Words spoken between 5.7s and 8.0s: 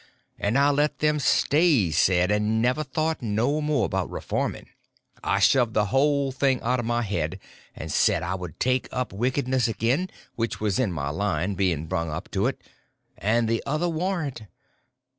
the whole thing out of my head, and